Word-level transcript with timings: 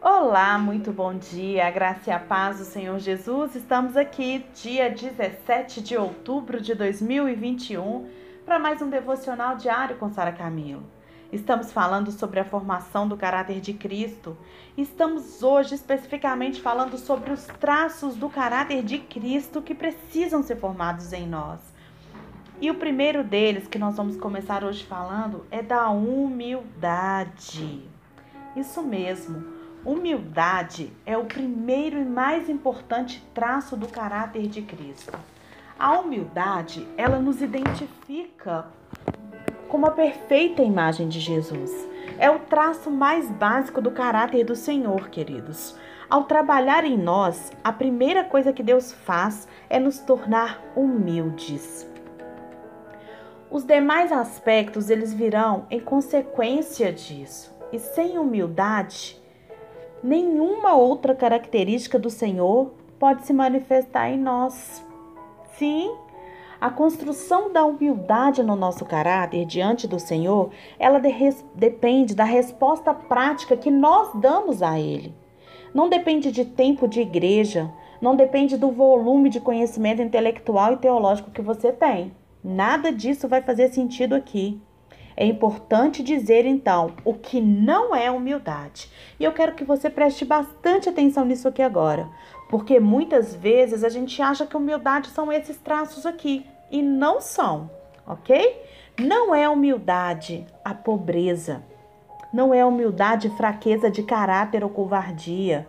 Olá, 0.00 0.56
muito 0.56 0.92
bom 0.92 1.12
dia, 1.12 1.68
graça 1.72 2.10
e 2.10 2.12
a 2.12 2.20
paz 2.20 2.58
do 2.58 2.64
Senhor 2.64 3.00
Jesus. 3.00 3.56
Estamos 3.56 3.96
aqui, 3.96 4.46
dia 4.54 4.88
17 4.88 5.80
de 5.80 5.96
outubro 5.96 6.60
de 6.60 6.72
2021, 6.72 8.08
para 8.46 8.60
mais 8.60 8.80
um 8.80 8.88
devocional 8.88 9.56
diário 9.56 9.96
com 9.96 10.08
Sara 10.08 10.30
Camilo. 10.30 10.84
Estamos 11.32 11.72
falando 11.72 12.12
sobre 12.12 12.38
a 12.38 12.44
formação 12.44 13.08
do 13.08 13.16
caráter 13.16 13.60
de 13.60 13.72
Cristo. 13.72 14.38
Estamos 14.76 15.42
hoje 15.42 15.74
especificamente 15.74 16.62
falando 16.62 16.96
sobre 16.96 17.32
os 17.32 17.44
traços 17.58 18.14
do 18.14 18.30
caráter 18.30 18.84
de 18.84 19.00
Cristo 19.00 19.60
que 19.60 19.74
precisam 19.74 20.44
ser 20.44 20.58
formados 20.58 21.12
em 21.12 21.26
nós. 21.26 21.58
E 22.60 22.70
o 22.70 22.76
primeiro 22.76 23.24
deles 23.24 23.66
que 23.66 23.80
nós 23.80 23.96
vamos 23.96 24.16
começar 24.16 24.62
hoje 24.62 24.84
falando 24.84 25.44
é 25.50 25.60
da 25.60 25.90
humildade. 25.90 27.82
Isso 28.54 28.80
mesmo. 28.80 29.57
Humildade 29.84 30.92
é 31.06 31.16
o 31.16 31.24
primeiro 31.24 31.98
e 31.98 32.04
mais 32.04 32.48
importante 32.48 33.24
traço 33.32 33.76
do 33.76 33.86
caráter 33.86 34.48
de 34.48 34.60
Cristo. 34.60 35.18
A 35.78 35.98
humildade, 35.98 36.86
ela 36.96 37.20
nos 37.20 37.40
identifica 37.40 38.66
como 39.68 39.86
a 39.86 39.92
perfeita 39.92 40.62
imagem 40.62 41.08
de 41.08 41.20
Jesus. 41.20 41.70
É 42.18 42.28
o 42.28 42.40
traço 42.40 42.90
mais 42.90 43.30
básico 43.30 43.80
do 43.80 43.92
caráter 43.92 44.44
do 44.44 44.56
Senhor, 44.56 45.08
queridos. 45.08 45.76
Ao 46.10 46.24
trabalhar 46.24 46.84
em 46.84 46.98
nós, 46.98 47.52
a 47.62 47.72
primeira 47.72 48.24
coisa 48.24 48.52
que 48.52 48.62
Deus 48.62 48.92
faz 48.92 49.46
é 49.70 49.78
nos 49.78 50.00
tornar 50.00 50.60
humildes. 50.74 51.88
Os 53.50 53.64
demais 53.64 54.10
aspectos 54.10 54.90
eles 54.90 55.12
virão 55.14 55.66
em 55.70 55.78
consequência 55.78 56.92
disso. 56.92 57.56
E 57.72 57.78
sem 57.78 58.18
humildade, 58.18 59.17
nenhuma 60.02 60.74
outra 60.74 61.14
característica 61.14 61.98
do 61.98 62.10
Senhor 62.10 62.72
pode 62.98 63.26
se 63.26 63.32
manifestar 63.32 64.10
em 64.10 64.18
nós. 64.18 64.84
Sim, 65.56 65.94
a 66.60 66.70
construção 66.70 67.52
da 67.52 67.64
humildade 67.64 68.42
no 68.42 68.56
nosso 68.56 68.84
caráter 68.84 69.44
diante 69.44 69.86
do 69.86 70.00
Senhor, 70.00 70.50
ela 70.78 70.98
de 70.98 71.44
depende 71.54 72.14
da 72.14 72.24
resposta 72.24 72.92
prática 72.92 73.56
que 73.56 73.70
nós 73.70 74.10
damos 74.14 74.60
a 74.62 74.78
Ele. 74.78 75.14
Não 75.72 75.88
depende 75.88 76.32
de 76.32 76.44
tempo 76.44 76.88
de 76.88 77.00
igreja, 77.00 77.70
não 78.00 78.16
depende 78.16 78.56
do 78.56 78.72
volume 78.72 79.28
de 79.28 79.40
conhecimento 79.40 80.02
intelectual 80.02 80.72
e 80.72 80.78
teológico 80.78 81.30
que 81.30 81.42
você 81.42 81.72
tem. 81.72 82.12
Nada 82.42 82.90
disso 82.90 83.28
vai 83.28 83.42
fazer 83.42 83.68
sentido 83.68 84.14
aqui. 84.14 84.60
É 85.20 85.26
importante 85.26 86.00
dizer 86.00 86.46
então 86.46 86.92
o 87.04 87.12
que 87.12 87.40
não 87.40 87.92
é 87.92 88.08
humildade. 88.08 88.88
E 89.18 89.24
eu 89.24 89.32
quero 89.32 89.56
que 89.56 89.64
você 89.64 89.90
preste 89.90 90.24
bastante 90.24 90.88
atenção 90.88 91.24
nisso 91.24 91.48
aqui 91.48 91.60
agora, 91.60 92.08
porque 92.48 92.78
muitas 92.78 93.34
vezes 93.34 93.82
a 93.82 93.88
gente 93.88 94.22
acha 94.22 94.46
que 94.46 94.56
humildade 94.56 95.08
são 95.08 95.32
esses 95.32 95.56
traços 95.56 96.06
aqui 96.06 96.46
e 96.70 96.80
não 96.80 97.20
são, 97.20 97.68
ok? 98.06 98.62
Não 98.96 99.34
é 99.34 99.48
humildade 99.48 100.46
a 100.64 100.72
pobreza. 100.72 101.64
Não 102.32 102.54
é 102.54 102.64
humildade 102.64 103.28
fraqueza 103.30 103.90
de 103.90 104.04
caráter 104.04 104.62
ou 104.62 104.70
covardia. 104.70 105.66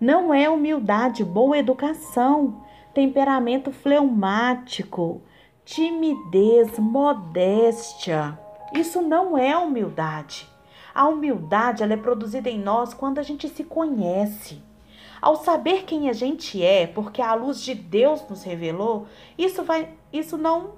Não 0.00 0.32
é 0.32 0.48
humildade 0.48 1.24
boa 1.24 1.58
educação, 1.58 2.62
temperamento 2.94 3.72
fleumático, 3.72 5.20
timidez, 5.64 6.78
modéstia. 6.78 8.38
Isso 8.74 9.00
não 9.00 9.38
é 9.38 9.56
humildade. 9.56 10.48
A 10.94 11.06
humildade 11.06 11.82
ela 11.82 11.94
é 11.94 11.96
produzida 11.96 12.50
em 12.50 12.58
nós 12.58 12.92
quando 12.92 13.18
a 13.18 13.22
gente 13.22 13.48
se 13.48 13.64
conhece. 13.64 14.60
Ao 15.22 15.36
saber 15.36 15.84
quem 15.84 16.10
a 16.10 16.12
gente 16.12 16.62
é, 16.62 16.86
porque 16.86 17.22
a 17.22 17.34
luz 17.34 17.62
de 17.62 17.74
Deus 17.74 18.28
nos 18.28 18.42
revelou, 18.42 19.06
isso 19.38 19.62
vai, 19.62 19.88
isso 20.12 20.36
não 20.36 20.72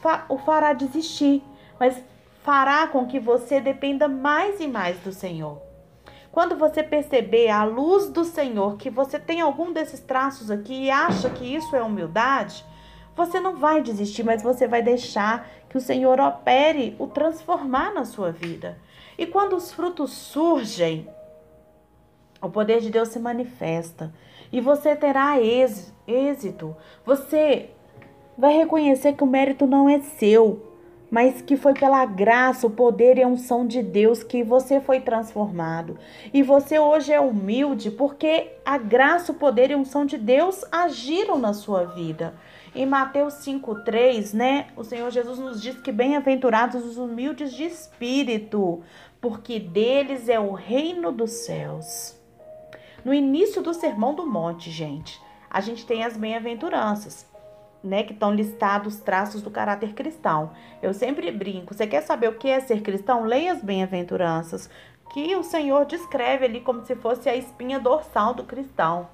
fa 0.00 0.24
o 0.28 0.38
fará 0.38 0.72
desistir, 0.72 1.42
mas 1.78 2.02
fará 2.42 2.86
com 2.86 3.06
que 3.06 3.20
você 3.20 3.60
dependa 3.60 4.08
mais 4.08 4.60
e 4.60 4.66
mais 4.66 4.98
do 5.00 5.12
Senhor. 5.12 5.58
Quando 6.32 6.56
você 6.56 6.82
perceber 6.82 7.48
a 7.48 7.64
luz 7.64 8.08
do 8.08 8.24
Senhor 8.24 8.76
que 8.76 8.90
você 8.90 9.20
tem 9.20 9.40
algum 9.40 9.72
desses 9.72 10.00
traços 10.00 10.50
aqui 10.50 10.86
e 10.86 10.90
acha 10.90 11.30
que 11.30 11.44
isso 11.44 11.76
é 11.76 11.82
humildade, 11.82 12.64
você 13.16 13.40
não 13.40 13.56
vai 13.56 13.82
desistir, 13.82 14.22
mas 14.22 14.42
você 14.42 14.66
vai 14.66 14.82
deixar 14.82 15.48
que 15.68 15.76
o 15.76 15.80
Senhor 15.80 16.20
opere 16.20 16.96
o 16.98 17.06
transformar 17.06 17.92
na 17.92 18.04
sua 18.04 18.30
vida. 18.30 18.78
E 19.16 19.26
quando 19.26 19.54
os 19.56 19.72
frutos 19.72 20.12
surgem, 20.12 21.08
o 22.40 22.48
poder 22.48 22.80
de 22.80 22.90
Deus 22.90 23.08
se 23.08 23.18
manifesta 23.18 24.12
e 24.52 24.60
você 24.60 24.94
terá 24.94 25.36
êxito. 25.40 26.76
Você 27.04 27.70
vai 28.36 28.56
reconhecer 28.56 29.14
que 29.14 29.24
o 29.24 29.26
mérito 29.26 29.66
não 29.66 29.88
é 29.88 30.00
seu, 30.00 30.74
mas 31.10 31.40
que 31.40 31.56
foi 31.56 31.74
pela 31.74 32.04
graça, 32.04 32.66
o 32.66 32.70
poder 32.70 33.18
e 33.18 33.22
a 33.22 33.28
unção 33.28 33.66
de 33.66 33.82
Deus 33.82 34.22
que 34.22 34.42
você 34.42 34.80
foi 34.80 35.00
transformado. 35.00 35.96
E 36.32 36.42
você 36.42 36.78
hoje 36.78 37.12
é 37.12 37.20
humilde 37.20 37.90
porque 37.90 38.52
a 38.64 38.76
graça, 38.76 39.32
o 39.32 39.36
poder 39.36 39.70
e 39.70 39.74
a 39.74 39.78
unção 39.78 40.04
de 40.04 40.18
Deus 40.18 40.64
agiram 40.72 41.38
na 41.38 41.52
sua 41.52 41.84
vida. 41.84 42.34
Em 42.74 42.86
Mateus 42.86 43.34
5:3, 43.34 44.32
né, 44.32 44.66
o 44.76 44.82
Senhor 44.82 45.08
Jesus 45.10 45.38
nos 45.38 45.62
diz 45.62 45.80
que 45.80 45.92
bem-aventurados 45.92 46.84
os 46.84 46.96
humildes 46.96 47.52
de 47.52 47.64
espírito, 47.64 48.82
porque 49.20 49.60
deles 49.60 50.28
é 50.28 50.40
o 50.40 50.52
reino 50.52 51.12
dos 51.12 51.30
céus. 51.30 52.18
No 53.04 53.14
início 53.14 53.62
do 53.62 53.72
Sermão 53.72 54.12
do 54.12 54.26
Monte, 54.26 54.70
gente, 54.72 55.22
a 55.48 55.60
gente 55.60 55.86
tem 55.86 56.02
as 56.02 56.16
bem-aventuranças 56.16 57.32
né, 57.84 58.02
que 58.02 58.14
estão 58.14 58.34
listados 58.34 58.96
traços 58.96 59.42
do 59.42 59.50
caráter 59.50 59.92
cristão. 59.92 60.50
Eu 60.82 60.94
sempre 60.94 61.30
brinco. 61.30 61.74
Você 61.74 61.86
quer 61.86 62.00
saber 62.00 62.28
o 62.28 62.38
que 62.38 62.48
é 62.48 62.58
ser 62.58 62.80
cristão? 62.80 63.24
Leia 63.24 63.52
as 63.52 63.62
bem-aventuranças, 63.62 64.70
que 65.12 65.36
o 65.36 65.44
Senhor 65.44 65.84
descreve 65.84 66.46
ali 66.46 66.60
como 66.60 66.84
se 66.84 66.96
fosse 66.96 67.28
a 67.28 67.36
espinha 67.36 67.78
dorsal 67.78 68.32
do 68.32 68.42
cristão, 68.42 69.06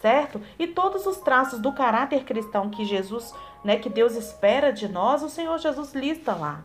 certo? 0.00 0.40
E 0.58 0.66
todos 0.66 1.06
os 1.06 1.18
traços 1.18 1.58
do 1.58 1.72
caráter 1.72 2.24
cristão 2.24 2.70
que 2.70 2.84
Jesus, 2.84 3.34
né, 3.64 3.76
que 3.76 3.88
Deus 3.88 4.14
espera 4.16 4.72
de 4.72 4.88
nós, 4.88 5.22
o 5.22 5.28
Senhor 5.28 5.58
Jesus 5.58 5.94
lista 5.94 6.34
lá. 6.34 6.64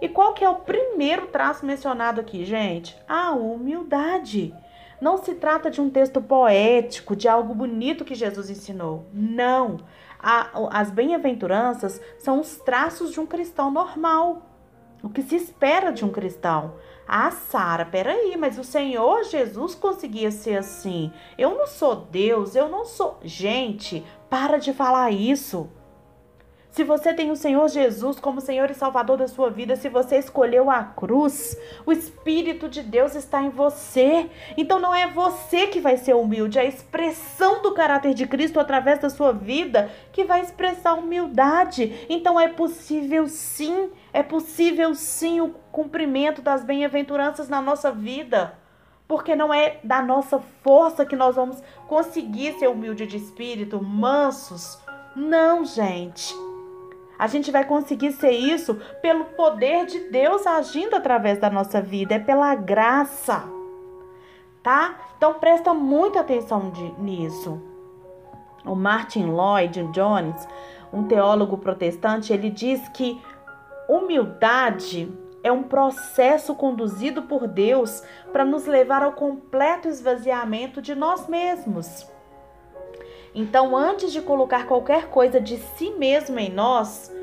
E 0.00 0.08
qual 0.08 0.34
que 0.34 0.44
é 0.44 0.48
o 0.48 0.56
primeiro 0.56 1.28
traço 1.28 1.64
mencionado 1.64 2.20
aqui, 2.20 2.44
gente? 2.44 2.96
A 3.08 3.30
humildade. 3.30 4.54
Não 5.00 5.18
se 5.18 5.34
trata 5.34 5.70
de 5.70 5.80
um 5.80 5.90
texto 5.90 6.20
poético, 6.20 7.16
de 7.16 7.28
algo 7.28 7.54
bonito 7.54 8.04
que 8.04 8.14
Jesus 8.14 8.50
ensinou. 8.50 9.06
Não. 9.12 9.78
A, 10.18 10.50
as 10.70 10.90
bem-aventuranças 10.90 12.00
são 12.18 12.40
os 12.40 12.56
traços 12.58 13.12
de 13.12 13.20
um 13.20 13.26
cristão 13.26 13.70
normal. 13.70 14.42
O 15.02 15.08
que 15.08 15.22
se 15.22 15.36
espera 15.36 15.92
de 15.92 16.04
um 16.04 16.10
cristão. 16.10 16.74
Ah, 17.08 17.30
Sara, 17.30 17.84
peraí, 17.84 18.36
mas 18.36 18.58
o 18.58 18.64
Senhor 18.64 19.22
Jesus 19.24 19.74
conseguia 19.74 20.30
ser 20.30 20.58
assim. 20.58 21.12
Eu 21.38 21.56
não 21.56 21.66
sou 21.66 21.94
Deus, 21.94 22.56
eu 22.56 22.68
não 22.68 22.84
sou. 22.84 23.18
Gente, 23.22 24.04
para 24.28 24.58
de 24.58 24.72
falar 24.72 25.12
isso. 25.12 25.70
Se 26.76 26.84
você 26.84 27.14
tem 27.14 27.30
o 27.30 27.36
Senhor 27.36 27.66
Jesus 27.70 28.20
como 28.20 28.38
Senhor 28.38 28.70
e 28.70 28.74
Salvador 28.74 29.16
da 29.16 29.26
sua 29.26 29.48
vida, 29.48 29.76
se 29.76 29.88
você 29.88 30.18
escolheu 30.18 30.70
a 30.70 30.84
cruz, 30.84 31.56
o 31.86 31.90
Espírito 31.90 32.68
de 32.68 32.82
Deus 32.82 33.14
está 33.14 33.40
em 33.40 33.48
você. 33.48 34.28
Então 34.58 34.78
não 34.78 34.94
é 34.94 35.06
você 35.06 35.68
que 35.68 35.80
vai 35.80 35.96
ser 35.96 36.14
humilde, 36.14 36.58
é 36.58 36.60
a 36.60 36.66
expressão 36.66 37.62
do 37.62 37.72
caráter 37.72 38.12
de 38.12 38.26
Cristo 38.26 38.60
através 38.60 38.98
da 38.98 39.08
sua 39.08 39.32
vida 39.32 39.90
que 40.12 40.24
vai 40.24 40.42
expressar 40.42 40.92
humildade. 40.92 42.06
Então 42.10 42.38
é 42.38 42.46
possível 42.46 43.26
sim, 43.26 43.88
é 44.12 44.22
possível 44.22 44.94
sim 44.94 45.40
o 45.40 45.54
cumprimento 45.72 46.42
das 46.42 46.62
bem-aventuranças 46.62 47.48
na 47.48 47.62
nossa 47.62 47.90
vida 47.90 48.52
porque 49.08 49.34
não 49.34 49.54
é 49.54 49.78
da 49.82 50.02
nossa 50.02 50.40
força 50.62 51.06
que 51.06 51.16
nós 51.16 51.36
vamos 51.36 51.62
conseguir 51.88 52.58
ser 52.58 52.68
humilde 52.68 53.06
de 53.06 53.16
espírito, 53.16 53.82
mansos. 53.82 54.78
Não, 55.14 55.64
gente. 55.64 56.34
A 57.18 57.26
gente 57.26 57.50
vai 57.50 57.64
conseguir 57.64 58.12
ser 58.12 58.30
isso 58.30 58.74
pelo 59.00 59.24
poder 59.24 59.86
de 59.86 60.10
Deus 60.10 60.46
agindo 60.46 60.94
através 60.94 61.38
da 61.38 61.48
nossa 61.48 61.80
vida, 61.80 62.14
é 62.14 62.18
pela 62.18 62.54
graça. 62.54 63.44
Tá? 64.62 64.96
Então 65.16 65.34
presta 65.34 65.72
muita 65.72 66.20
atenção 66.20 66.70
de, 66.70 66.92
nisso. 67.00 67.60
O 68.64 68.74
Martin 68.74 69.26
Lloyd 69.26 69.84
Jones, 69.92 70.46
um 70.92 71.04
teólogo 71.04 71.56
protestante, 71.58 72.32
ele 72.32 72.50
diz 72.50 72.88
que 72.88 73.20
humildade 73.88 75.10
é 75.42 75.52
um 75.52 75.62
processo 75.62 76.54
conduzido 76.56 77.22
por 77.22 77.46
Deus 77.46 78.02
para 78.32 78.44
nos 78.44 78.66
levar 78.66 79.04
ao 79.04 79.12
completo 79.12 79.86
esvaziamento 79.86 80.82
de 80.82 80.94
nós 80.94 81.28
mesmos. 81.28 82.15
Então, 83.38 83.76
antes 83.76 84.12
de 84.12 84.22
colocar 84.22 84.66
qualquer 84.66 85.08
coisa 85.08 85.38
de 85.38 85.58
si 85.58 85.90
mesmo 85.90 86.38
em 86.38 86.50
nós, 86.50 87.14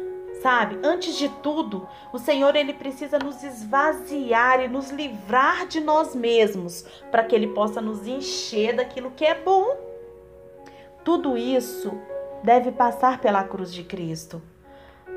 Sabe? 0.42 0.78
Antes 0.84 1.18
de 1.18 1.30
tudo, 1.30 1.88
o 2.12 2.20
Senhor 2.20 2.54
ele 2.54 2.74
precisa 2.74 3.18
nos 3.18 3.42
esvaziar 3.42 4.60
e 4.60 4.68
nos 4.68 4.92
livrar 4.92 5.66
de 5.66 5.80
nós 5.80 6.14
mesmos, 6.14 6.84
para 7.10 7.24
que 7.24 7.34
ele 7.34 7.48
possa 7.48 7.80
nos 7.80 8.06
encher 8.06 8.76
daquilo 8.76 9.12
que 9.12 9.24
é 9.24 9.36
bom. 9.36 9.78
Tudo 11.02 11.38
isso 11.38 11.98
deve 12.44 12.74
passar 12.74 13.22
pela 13.22 13.46
cruz 13.46 13.74
de 13.74 13.86
Cristo. 13.86 14.42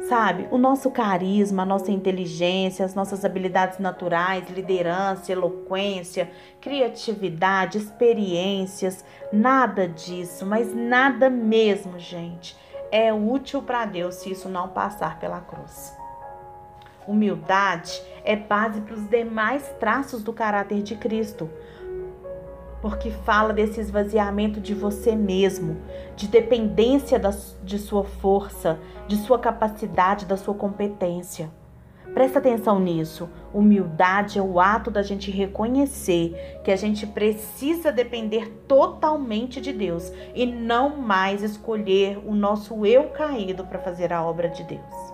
Sabe, 0.08 0.46
o 0.52 0.58
nosso 0.58 0.88
carisma, 0.88 1.64
a 1.64 1.66
nossa 1.66 1.90
inteligência, 1.90 2.84
as 2.84 2.94
nossas 2.94 3.24
habilidades 3.24 3.80
naturais, 3.80 4.48
liderança, 4.48 5.32
eloquência, 5.32 6.30
criatividade, 6.60 7.78
experiências, 7.78 9.04
nada 9.32 9.88
disso, 9.88 10.46
mas 10.46 10.72
nada 10.72 11.28
mesmo, 11.28 11.98
gente, 11.98 12.56
é 12.92 13.12
útil 13.12 13.62
para 13.62 13.84
Deus 13.84 14.14
se 14.16 14.30
isso 14.30 14.48
não 14.48 14.68
passar 14.68 15.18
pela 15.18 15.40
cruz. 15.40 15.92
Humildade 17.08 18.00
é 18.24 18.36
base 18.36 18.80
para 18.82 18.94
os 18.94 19.08
demais 19.08 19.68
traços 19.80 20.22
do 20.22 20.32
caráter 20.32 20.84
de 20.84 20.94
Cristo 20.94 21.50
porque 22.88 23.10
fala 23.10 23.52
desse 23.52 23.80
esvaziamento 23.80 24.60
de 24.60 24.72
você 24.72 25.16
mesmo, 25.16 25.76
de 26.14 26.28
dependência 26.28 27.18
da, 27.18 27.34
de 27.64 27.80
sua 27.80 28.04
força, 28.04 28.78
de 29.08 29.16
sua 29.16 29.40
capacidade, 29.40 30.24
da 30.24 30.36
sua 30.36 30.54
competência. 30.54 31.50
Presta 32.14 32.38
atenção 32.38 32.78
nisso. 32.78 33.28
Humildade 33.52 34.38
é 34.38 34.42
o 34.42 34.60
ato 34.60 34.88
da 34.88 35.02
gente 35.02 35.32
reconhecer 35.32 36.60
que 36.62 36.70
a 36.70 36.76
gente 36.76 37.08
precisa 37.08 37.90
depender 37.90 38.48
totalmente 38.68 39.60
de 39.60 39.72
Deus 39.72 40.12
e 40.32 40.46
não 40.46 40.96
mais 40.96 41.42
escolher 41.42 42.20
o 42.24 42.36
nosso 42.36 42.86
eu 42.86 43.08
caído 43.08 43.64
para 43.64 43.80
fazer 43.80 44.12
a 44.12 44.24
obra 44.24 44.48
de 44.48 44.62
Deus. 44.62 45.12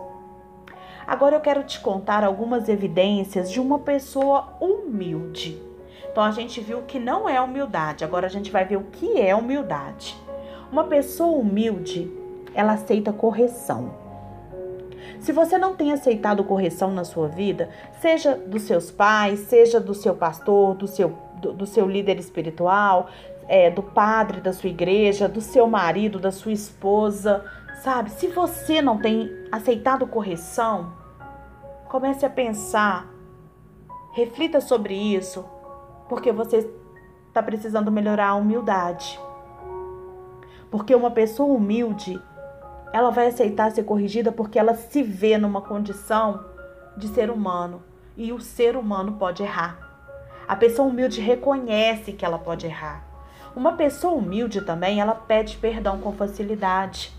Agora 1.06 1.36
eu 1.36 1.40
quero 1.40 1.64
te 1.64 1.80
contar 1.80 2.22
algumas 2.22 2.68
evidências 2.68 3.50
de 3.50 3.58
uma 3.58 3.78
pessoa 3.78 4.58
humilde. 4.60 5.71
Então 6.12 6.22
a 6.22 6.30
gente 6.30 6.60
viu 6.60 6.82
que 6.82 6.98
não 6.98 7.26
é 7.26 7.40
humildade, 7.40 8.04
agora 8.04 8.26
a 8.26 8.30
gente 8.30 8.50
vai 8.52 8.66
ver 8.66 8.76
o 8.76 8.84
que 8.84 9.18
é 9.18 9.34
humildade. 9.34 10.14
Uma 10.70 10.84
pessoa 10.84 11.38
humilde, 11.38 12.12
ela 12.54 12.74
aceita 12.74 13.14
correção. 13.14 13.94
Se 15.20 15.32
você 15.32 15.56
não 15.56 15.74
tem 15.74 15.90
aceitado 15.90 16.44
correção 16.44 16.92
na 16.92 17.02
sua 17.02 17.28
vida, 17.28 17.70
seja 17.98 18.36
dos 18.36 18.62
seus 18.62 18.90
pais, 18.90 19.40
seja 19.40 19.80
do 19.80 19.94
seu 19.94 20.14
pastor, 20.14 20.74
do 20.74 20.86
seu, 20.86 21.16
do, 21.40 21.54
do 21.54 21.66
seu 21.66 21.88
líder 21.88 22.18
espiritual, 22.18 23.08
é, 23.48 23.70
do 23.70 23.82
padre 23.82 24.42
da 24.42 24.52
sua 24.52 24.68
igreja, 24.68 25.26
do 25.26 25.40
seu 25.40 25.66
marido, 25.66 26.18
da 26.18 26.30
sua 26.30 26.52
esposa, 26.52 27.42
sabe? 27.82 28.10
Se 28.10 28.26
você 28.26 28.82
não 28.82 28.98
tem 28.98 29.30
aceitado 29.50 30.06
correção, 30.06 30.92
comece 31.88 32.26
a 32.26 32.30
pensar, 32.30 33.08
reflita 34.12 34.60
sobre 34.60 34.94
isso, 34.94 35.44
porque 36.12 36.30
você 36.30 36.70
está 37.28 37.42
precisando 37.42 37.90
melhorar 37.90 38.28
a 38.28 38.34
humildade. 38.34 39.18
Porque 40.70 40.94
uma 40.94 41.10
pessoa 41.10 41.56
humilde, 41.56 42.20
ela 42.92 43.08
vai 43.08 43.28
aceitar 43.28 43.70
ser 43.70 43.84
corrigida 43.84 44.30
porque 44.30 44.58
ela 44.58 44.74
se 44.74 45.02
vê 45.02 45.38
numa 45.38 45.62
condição 45.62 46.44
de 46.98 47.08
ser 47.08 47.30
humano 47.30 47.82
e 48.14 48.30
o 48.30 48.38
ser 48.38 48.76
humano 48.76 49.12
pode 49.12 49.42
errar. 49.42 49.78
A 50.46 50.54
pessoa 50.54 50.86
humilde 50.86 51.18
reconhece 51.18 52.12
que 52.12 52.26
ela 52.26 52.38
pode 52.38 52.66
errar. 52.66 53.02
Uma 53.56 53.72
pessoa 53.72 54.12
humilde 54.12 54.60
também, 54.60 55.00
ela 55.00 55.14
pede 55.14 55.56
perdão 55.56 55.98
com 55.98 56.12
facilidade. 56.12 57.10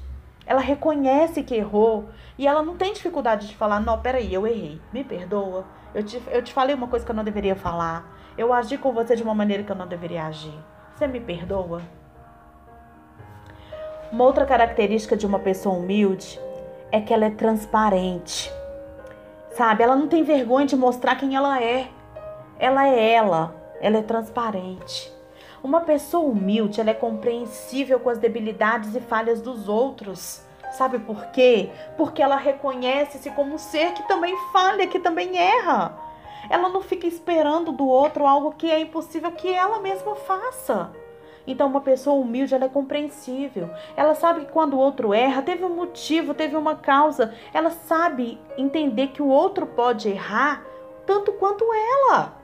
Ela 0.46 0.62
reconhece 0.62 1.44
que 1.44 1.56
errou 1.56 2.10
e 2.38 2.48
ela 2.48 2.62
não 2.62 2.76
tem 2.76 2.94
dificuldade 2.94 3.48
de 3.48 3.56
falar: 3.56 3.80
Não, 3.80 4.00
peraí, 4.02 4.34
eu 4.34 4.46
errei, 4.46 4.82
me 4.92 5.04
perdoa. 5.04 5.66
Eu 5.94 6.04
te, 6.04 6.22
eu 6.32 6.42
te 6.42 6.52
falei 6.52 6.76
uma 6.76 6.88
coisa 6.88 7.06
que 7.06 7.12
eu 7.12 7.16
não 7.16 7.24
deveria 7.24 7.56
falar. 7.56 8.06
Eu 8.38 8.52
agi 8.52 8.78
com 8.78 8.92
você 8.92 9.16
de 9.16 9.24
uma 9.24 9.36
maneira 9.36 9.64
que 9.64 9.72
eu 9.72 9.76
não 9.76 9.88
deveria 9.88 10.26
agir. 10.26 10.58
Você 10.96 11.08
me 11.08 11.20
perdoa? 11.20 11.82
Uma 14.12 14.26
outra 14.26 14.46
característica 14.46 15.16
de 15.16 15.26
uma 15.26 15.40
pessoa 15.40 15.76
humilde 15.76 16.40
é 16.92 17.00
que 17.00 17.14
ela 17.14 17.26
é 17.26 17.30
transparente. 17.30 18.52
Sabe? 19.52 19.84
Ela 19.84 19.96
não 19.96 20.08
tem 20.08 20.24
vergonha 20.24 20.66
de 20.66 20.76
mostrar 20.76 21.16
quem 21.16 21.36
ela 21.36 21.62
é. 21.62 21.88
Ela 22.60 22.88
é 22.88 23.14
ela. 23.14 23.56
Ela 23.82 23.98
é 23.98 24.02
transparente. 24.02 25.12
Uma 25.64 25.80
pessoa 25.80 26.30
humilde, 26.30 26.82
ela 26.82 26.90
é 26.90 26.94
compreensível 26.94 27.98
com 27.98 28.10
as 28.10 28.18
debilidades 28.18 28.94
e 28.96 29.00
falhas 29.00 29.40
dos 29.40 29.70
outros. 29.70 30.44
Sabe 30.74 31.00
por 31.00 31.28
quê? 31.28 31.70
Porque 31.96 32.22
ela 32.22 32.36
reconhece-se 32.36 33.32
como 33.32 33.54
um 33.54 33.58
ser 33.58 33.94
que 33.94 34.06
também 34.06 34.36
falha, 34.52 34.86
que 34.88 35.00
também 35.00 35.38
erra. 35.38 35.98
Ela 36.50 36.68
não 36.68 36.82
fica 36.82 37.08
esperando 37.08 37.72
do 37.72 37.88
outro 37.88 38.28
algo 38.28 38.52
que 38.52 38.70
é 38.70 38.82
impossível 38.82 39.32
que 39.32 39.48
ela 39.54 39.80
mesma 39.80 40.18
faça. 40.18 40.92
Então, 41.48 41.68
uma 41.68 41.80
pessoa 41.80 42.20
humilde, 42.20 42.54
ela 42.54 42.66
é 42.66 42.70
compreensível. 42.70 43.70
Ela 43.96 44.16
sabe 44.16 44.42
que 44.42 44.52
quando 44.52 44.74
o 44.74 44.80
outro 44.80 45.14
erra, 45.14 45.42
teve 45.42 45.64
um 45.64 45.74
motivo, 45.74 46.34
teve 46.34 46.58
uma 46.58 46.76
causa. 46.76 47.34
Ela 47.54 47.70
sabe 47.70 48.38
entender 48.58 49.08
que 49.08 49.22
o 49.22 49.28
outro 49.28 49.66
pode 49.66 50.10
errar 50.10 50.66
tanto 51.06 51.32
quanto 51.32 51.64
ela. 51.64 52.43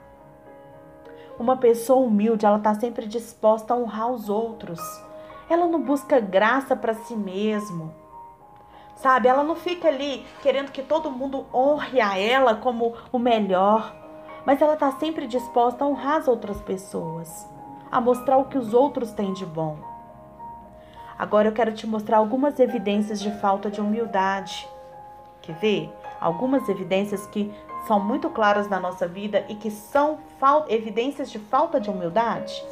Uma 1.40 1.58
pessoa 1.58 2.06
humilde, 2.06 2.46
ela 2.46 2.58
está 2.58 2.76
sempre 2.76 3.08
disposta 3.08 3.74
a 3.74 3.78
honrar 3.78 4.12
os 4.12 4.30
outros. 4.30 4.80
Ela 5.50 5.66
não 5.66 5.82
busca 5.82 6.20
graça 6.20 6.76
para 6.76 6.94
si 6.94 7.16
mesmo 7.16 7.92
sabe? 9.00 9.28
Ela 9.28 9.44
não 9.44 9.56
fica 9.56 9.88
ali 9.88 10.26
querendo 10.42 10.72
que 10.72 10.84
todo 10.84 11.12
mundo 11.12 11.46
honre 11.54 12.00
a 12.02 12.18
ela 12.18 12.56
como 12.56 12.94
o 13.12 13.18
melhor, 13.18 13.96
mas 14.46 14.62
ela 14.62 14.74
está 14.74 14.92
sempre 14.94 15.26
disposta 15.28 15.84
a 15.84 15.88
honrar 15.88 16.18
as 16.18 16.28
outras 16.28 16.62
pessoas, 16.62 17.48
a 17.92 18.00
mostrar 18.00 18.38
o 18.38 18.46
que 18.46 18.58
os 18.58 18.74
outros 18.74 19.12
têm 19.12 19.34
de 19.34 19.46
bom. 19.46 19.78
Agora 21.18 21.50
eu 21.50 21.54
quero 21.54 21.74
te 21.74 21.86
mostrar 21.88 22.18
algumas 22.18 22.60
evidências 22.60 23.20
de 23.20 23.32
falta 23.40 23.70
de 23.70 23.82
humildade. 23.82 24.68
Quer 25.42 25.56
ver? 25.56 25.94
Algumas 26.20 26.68
evidências 26.70 27.26
que 27.28 27.54
são 27.88 28.00
muito 28.00 28.30
claras 28.30 28.70
na 28.70 28.80
nossa 28.80 29.08
vida 29.08 29.46
e 29.50 29.56
que 29.56 29.72
são 29.72 30.20
evidências 30.68 31.32
de 31.32 31.40
falta 31.40 31.80
de 31.80 31.90
humildade. 31.90 32.64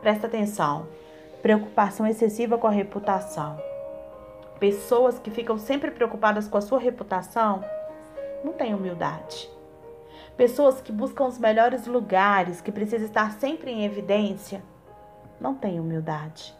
Presta 0.00 0.26
atenção. 0.26 0.86
Preocupação 1.42 2.06
excessiva 2.06 2.56
com 2.56 2.66
a 2.66 2.70
reputação 2.70 3.58
pessoas 4.64 5.18
que 5.18 5.30
ficam 5.30 5.58
sempre 5.58 5.90
preocupadas 5.90 6.48
com 6.48 6.56
a 6.56 6.62
sua 6.62 6.78
reputação 6.78 7.62
não 8.42 8.54
têm 8.54 8.74
humildade. 8.74 9.50
Pessoas 10.38 10.80
que 10.80 10.90
buscam 10.90 11.26
os 11.26 11.38
melhores 11.38 11.86
lugares, 11.86 12.62
que 12.62 12.72
precisam 12.72 13.06
estar 13.06 13.32
sempre 13.32 13.70
em 13.70 13.84
evidência, 13.84 14.62
não 15.38 15.54
têm 15.54 15.78
humildade. 15.78 16.54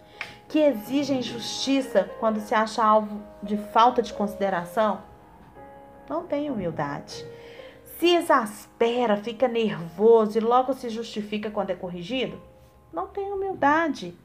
Que 0.48 0.58
exigem 0.58 1.22
justiça 1.22 2.10
quando 2.20 2.40
se 2.40 2.54
acha 2.54 2.84
alvo 2.84 3.22
de 3.42 3.56
falta 3.56 4.02
de 4.02 4.12
consideração, 4.12 5.00
não 6.06 6.24
têm 6.24 6.50
humildade. 6.50 7.24
Se 7.98 8.14
exaspera, 8.14 9.16
fica 9.16 9.46
nervoso 9.46 10.36
e 10.36 10.40
logo 10.40 10.72
se 10.74 10.88
justifica 10.88 11.50
quando 11.50 11.70
é 11.70 11.74
corrigido, 11.74 12.40
não 12.92 13.06
tem 13.06 13.32
humildade. 13.32 14.16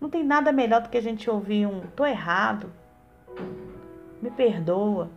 Não 0.00 0.10
tem 0.10 0.24
nada 0.24 0.50
melhor 0.50 0.82
do 0.82 0.88
que 0.88 0.98
a 0.98 1.02
gente 1.02 1.30
ouvir 1.30 1.66
um 1.66 1.80
tô 1.94 2.04
errado. 2.04 2.72
Me 4.20 4.30
perdoa. 4.30 5.08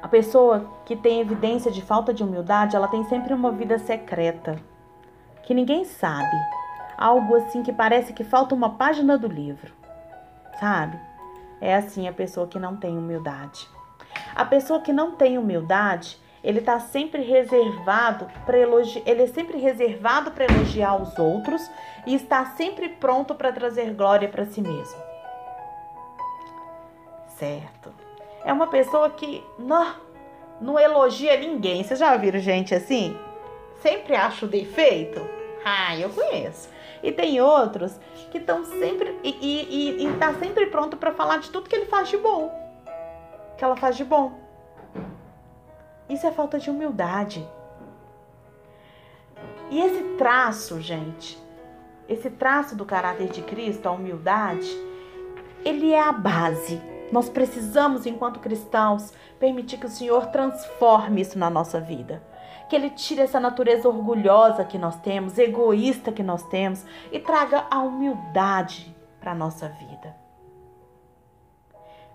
A 0.00 0.08
pessoa 0.08 0.70
que 0.84 0.94
tem 0.94 1.20
evidência 1.20 1.70
de 1.70 1.82
falta 1.82 2.12
de 2.12 2.22
humildade, 2.22 2.76
ela 2.76 2.88
tem 2.88 3.04
sempre 3.04 3.32
uma 3.32 3.50
vida 3.50 3.78
secreta, 3.78 4.58
que 5.42 5.54
ninguém 5.54 5.84
sabe. 5.84 6.36
Algo 6.96 7.34
assim 7.36 7.62
que 7.62 7.72
parece 7.72 8.12
que 8.12 8.22
falta 8.22 8.54
uma 8.54 8.70
página 8.76 9.18
do 9.18 9.26
livro. 9.26 9.72
Sabe? 10.60 10.98
É 11.60 11.74
assim 11.74 12.06
a 12.06 12.12
pessoa 12.12 12.46
que 12.46 12.58
não 12.58 12.76
tem 12.76 12.96
humildade. 12.96 13.73
A 14.34 14.44
pessoa 14.44 14.80
que 14.80 14.92
não 14.92 15.12
tem 15.12 15.38
humildade, 15.38 16.18
ele 16.42 16.58
está 16.58 16.80
sempre 16.80 17.22
reservado 17.22 18.26
para 18.44 18.58
elogiar, 18.58 19.02
ele 19.06 19.22
é 19.22 19.26
sempre 19.28 19.58
reservado 19.58 20.32
para 20.32 20.44
elogiar 20.44 21.00
os 21.00 21.16
outros 21.18 21.62
e 22.06 22.14
está 22.14 22.44
sempre 22.46 22.88
pronto 22.88 23.34
para 23.34 23.52
trazer 23.52 23.94
glória 23.94 24.28
para 24.28 24.44
si 24.44 24.60
mesmo. 24.60 25.00
Certo? 27.38 27.92
É 28.44 28.52
uma 28.52 28.66
pessoa 28.66 29.08
que 29.10 29.42
não, 29.58 29.94
não 30.60 30.78
elogia 30.78 31.36
ninguém. 31.38 31.82
Vocês 31.82 31.98
já 31.98 32.16
viram 32.16 32.40
gente 32.40 32.74
assim? 32.74 33.16
Sempre 33.80 34.16
acha 34.16 34.44
o 34.44 34.48
defeito? 34.48 35.20
Ah, 35.64 35.96
eu 35.96 36.10
conheço. 36.10 36.68
E 37.02 37.12
tem 37.12 37.40
outros 37.40 37.98
que 38.30 38.38
estão 38.38 38.64
sempre 38.64 39.18
e, 39.22 39.30
e, 39.40 40.02
e, 40.02 40.06
e 40.06 40.12
tá 40.18 40.34
sempre 40.34 40.66
pronto 40.66 40.96
para 40.96 41.12
falar 41.12 41.38
de 41.38 41.50
tudo 41.50 41.68
que 41.68 41.76
ele 41.76 41.86
faz 41.86 42.08
de 42.08 42.16
bom, 42.16 42.63
que 43.56 43.64
ela 43.64 43.76
faz 43.76 43.96
de 43.96 44.04
bom. 44.04 44.32
Isso 46.08 46.26
é 46.26 46.32
falta 46.32 46.58
de 46.58 46.70
humildade. 46.70 47.46
E 49.70 49.80
esse 49.80 50.02
traço, 50.16 50.80
gente, 50.80 51.42
esse 52.08 52.30
traço 52.30 52.76
do 52.76 52.84
caráter 52.84 53.28
de 53.28 53.42
Cristo, 53.42 53.88
a 53.88 53.92
humildade, 53.92 54.68
ele 55.64 55.92
é 55.92 56.00
a 56.00 56.12
base. 56.12 56.80
Nós 57.10 57.28
precisamos, 57.28 58.06
enquanto 58.06 58.40
cristãos, 58.40 59.12
permitir 59.38 59.78
que 59.78 59.86
o 59.86 59.90
Senhor 59.90 60.26
transforme 60.26 61.22
isso 61.22 61.38
na 61.38 61.48
nossa 61.48 61.80
vida. 61.80 62.22
Que 62.68 62.76
Ele 62.76 62.90
tire 62.90 63.20
essa 63.20 63.38
natureza 63.38 63.88
orgulhosa 63.88 64.64
que 64.64 64.78
nós 64.78 64.96
temos, 65.00 65.38
egoísta 65.38 66.12
que 66.12 66.22
nós 66.22 66.42
temos 66.44 66.84
e 67.12 67.18
traga 67.18 67.66
a 67.70 67.78
humildade 67.78 68.94
para 69.20 69.32
a 69.32 69.34
nossa 69.34 69.68
vida. 69.68 70.23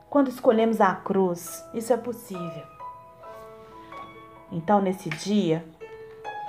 Quando 0.10 0.30
escolhemos 0.30 0.82
a 0.82 0.96
cruz, 0.96 1.64
isso 1.72 1.94
é 1.94 1.98
possível. 1.98 2.64
Então, 4.52 4.82
nesse 4.82 5.08
dia, 5.08 5.64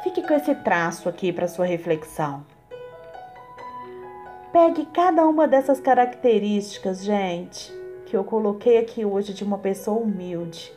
fique 0.02 0.26
com 0.26 0.32
esse 0.32 0.54
traço 0.54 1.10
aqui 1.10 1.30
para 1.30 1.46
sua 1.46 1.66
reflexão. 1.66 2.42
Pegue 4.50 4.86
cada 4.86 5.26
uma 5.26 5.46
dessas 5.46 5.78
características, 5.78 7.04
gente, 7.04 7.70
que 8.06 8.16
eu 8.16 8.24
coloquei 8.24 8.78
aqui 8.78 9.04
hoje 9.04 9.34
de 9.34 9.44
uma 9.44 9.58
pessoa 9.58 10.00
humilde 10.00 10.72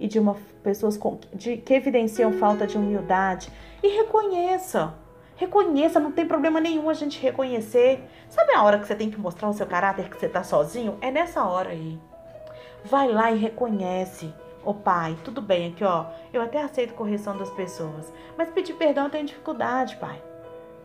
e 0.00 0.08
de 0.08 0.18
uma 0.18 0.34
pessoas 0.62 0.98
de, 1.34 1.58
que 1.58 1.74
evidenciam 1.74 2.32
falta 2.32 2.66
de 2.66 2.78
humildade 2.78 3.52
e 3.82 3.88
reconheça. 3.88 4.94
Reconheça, 5.36 6.00
não 6.00 6.12
tem 6.12 6.26
problema 6.26 6.60
nenhum 6.60 6.88
a 6.88 6.94
gente 6.94 7.20
reconhecer. 7.20 8.02
Sabe 8.30 8.54
a 8.54 8.62
hora 8.62 8.78
que 8.78 8.86
você 8.86 8.94
tem 8.94 9.10
que 9.10 9.20
mostrar 9.20 9.50
o 9.50 9.52
seu 9.52 9.66
caráter 9.66 10.08
que 10.08 10.18
você 10.18 10.28
tá 10.28 10.42
sozinho? 10.42 10.96
É 11.00 11.10
nessa 11.10 11.44
hora 11.44 11.70
aí. 11.70 11.98
Vai 12.84 13.08
lá 13.08 13.30
e 13.30 13.38
reconhece. 13.38 14.26
Ô 14.64 14.70
oh, 14.70 14.74
pai, 14.74 15.16
tudo 15.24 15.40
bem 15.40 15.72
aqui, 15.72 15.84
ó. 15.84 16.06
Eu 16.32 16.42
até 16.42 16.62
aceito 16.62 16.94
correção 16.94 17.36
das 17.36 17.50
pessoas, 17.50 18.12
mas 18.36 18.50
pedir 18.50 18.74
perdão 18.74 19.10
tenho 19.10 19.26
dificuldade, 19.26 19.96
pai. 19.96 20.22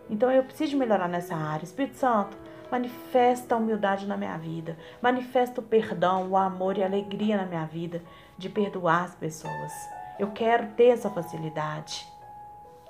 Então 0.10 0.32
eu 0.32 0.44
preciso 0.44 0.78
melhorar 0.78 1.08
nessa 1.08 1.36
área. 1.36 1.64
Espírito 1.64 1.98
Santo, 1.98 2.38
manifesta 2.72 3.56
a 3.56 3.58
humildade 3.58 4.06
na 4.06 4.18
minha 4.18 4.38
vida, 4.38 4.78
manifesta 5.02 5.62
o 5.62 5.64
perdão, 5.64 6.30
o 6.30 6.38
amor 6.38 6.78
e 6.78 6.84
a 6.84 6.86
alegria 6.86 7.38
na 7.38 7.46
minha 7.46 7.66
vida 7.66 8.02
de 8.38 8.50
perdoar 8.50 9.04
as 9.06 9.16
pessoas. 9.16 9.74
Eu 10.20 10.32
quero 10.32 10.68
ter 10.74 10.88
essa 10.88 11.10
facilidade. 11.10 12.08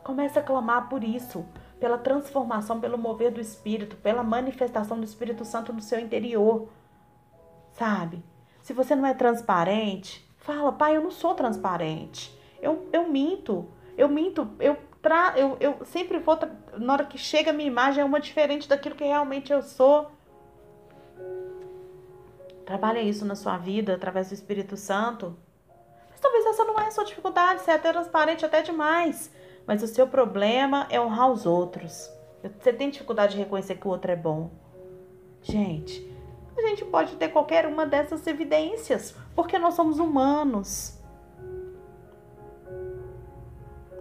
Comece 0.04 0.40
a 0.40 0.44
clamar 0.44 0.88
por 0.88 1.04
isso, 1.04 1.46
pela 1.80 1.98
transformação, 1.98 2.80
pelo 2.80 2.98
mover 2.98 3.32
do 3.32 3.42
Espírito, 3.42 3.98
pela 3.98 4.24
manifestação 4.24 4.98
do 4.98 5.04
Espírito 5.04 5.44
Santo 5.44 5.74
no 5.74 5.82
seu 5.82 6.00
interior. 6.00 6.70
Sabe? 7.72 8.24
Se 8.68 8.74
você 8.74 8.94
não 8.98 9.06
é 9.06 9.14
transparente, 9.14 10.30
fala, 10.40 10.74
pai, 10.74 10.98
eu 10.98 11.02
não 11.02 11.10
sou 11.10 11.34
transparente. 11.34 12.38
Eu, 12.62 12.90
eu 12.92 13.08
minto. 13.08 13.66
Eu 13.98 14.10
minto, 14.10 14.46
eu 14.60 14.76
tra 15.02 15.34
eu, 15.38 15.56
eu 15.62 15.86
sempre 15.86 16.20
vou. 16.20 16.38
Na 16.78 16.92
hora 16.92 17.06
que 17.06 17.18
chega 17.18 17.52
a 17.52 17.54
minha 17.54 17.70
imagem, 17.70 18.02
é 18.02 18.06
uma 18.06 18.20
diferente 18.20 18.68
daquilo 18.68 18.94
que 18.94 19.06
realmente 19.06 19.54
eu 19.54 19.62
sou. 19.62 20.12
Trabalha 22.66 23.00
isso 23.00 23.24
na 23.24 23.36
sua 23.36 23.58
vida 23.58 23.94
através 23.94 24.28
do 24.28 24.34
Espírito 24.34 24.76
Santo. 24.76 25.34
Mas 26.10 26.20
talvez 26.20 26.46
essa 26.48 26.66
não 26.66 26.78
é 26.78 26.88
a 26.88 26.92
sua 26.92 27.06
dificuldade, 27.06 27.62
você 27.62 27.72
é 27.72 27.76
até 27.76 27.94
transparente 27.94 28.46
até 28.46 28.62
demais. 28.62 29.32
Mas 29.66 29.82
o 29.82 29.88
seu 29.88 30.08
problema 30.08 30.88
é 30.90 31.00
honrar 31.00 31.32
os 31.32 31.46
outros. 31.46 32.12
Você 32.60 32.74
tem 32.74 32.90
dificuldade 32.90 33.32
de 33.32 33.40
reconhecer 33.40 33.76
que 33.76 33.88
o 33.88 33.92
outro 33.92 34.12
é 34.12 34.16
bom. 34.18 34.52
Gente, 35.42 36.17
a 36.66 36.70
gente 36.70 36.86
pode 36.86 37.16
ter 37.16 37.30
qualquer 37.30 37.66
uma 37.66 37.86
dessas 37.86 38.26
evidências, 38.26 39.16
porque 39.36 39.60
nós 39.60 39.74
somos 39.74 40.00
humanos. 40.00 40.98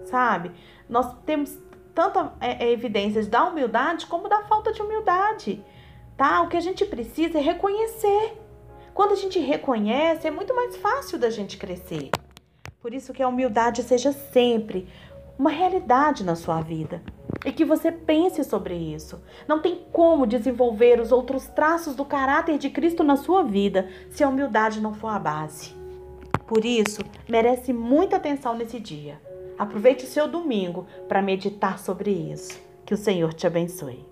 Sabe? 0.04 0.52
Nós 0.88 1.14
temos 1.24 1.58
tanta 1.94 2.32
é, 2.40 2.64
é, 2.64 2.72
evidências 2.72 3.26
da 3.26 3.44
humildade 3.44 4.06
como 4.06 4.28
da 4.28 4.44
falta 4.44 4.72
de 4.72 4.80
humildade, 4.80 5.64
tá? 6.16 6.42
O 6.42 6.48
que 6.48 6.56
a 6.56 6.60
gente 6.60 6.84
precisa 6.84 7.38
é 7.38 7.40
reconhecer. 7.40 8.40
Quando 8.94 9.12
a 9.12 9.16
gente 9.16 9.38
reconhece, 9.38 10.26
é 10.26 10.30
muito 10.30 10.54
mais 10.54 10.76
fácil 10.76 11.18
da 11.18 11.30
gente 11.30 11.58
crescer. 11.58 12.10
Por 12.80 12.94
isso 12.94 13.12
que 13.12 13.22
a 13.22 13.28
humildade 13.28 13.82
seja 13.82 14.12
sempre 14.12 14.88
uma 15.38 15.50
realidade 15.50 16.24
na 16.24 16.36
sua 16.36 16.60
vida 16.60 17.02
e 17.44 17.52
que 17.52 17.64
você 17.64 17.92
pense 17.92 18.42
sobre 18.44 18.74
isso. 18.74 19.20
Não 19.46 19.60
tem 19.60 19.84
como 19.92 20.26
desenvolver 20.26 21.00
os 21.00 21.12
outros 21.12 21.46
traços 21.46 21.94
do 21.94 22.04
caráter 22.04 22.58
de 22.58 22.70
Cristo 22.70 23.02
na 23.02 23.16
sua 23.16 23.42
vida 23.42 23.88
se 24.10 24.24
a 24.24 24.28
humildade 24.28 24.80
não 24.80 24.94
for 24.94 25.08
a 25.08 25.18
base. 25.18 25.74
Por 26.46 26.64
isso, 26.64 27.00
merece 27.28 27.72
muita 27.72 28.16
atenção 28.16 28.56
nesse 28.56 28.78
dia. 28.78 29.20
Aproveite 29.58 30.04
o 30.04 30.08
seu 30.08 30.28
domingo 30.28 30.86
para 31.08 31.22
meditar 31.22 31.78
sobre 31.78 32.10
isso. 32.10 32.60
Que 32.84 32.94
o 32.94 32.96
Senhor 32.96 33.32
te 33.32 33.46
abençoe. 33.46 34.04